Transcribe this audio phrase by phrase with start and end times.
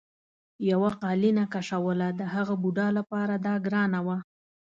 [0.69, 4.17] یوه قالینه کشوله د هغه بوډا لپاره دا ګرانه وه.